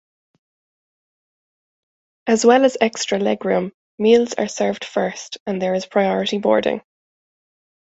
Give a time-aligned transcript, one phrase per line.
[2.25, 6.81] As well as extra legroom, meals are served first and there is priority boarding.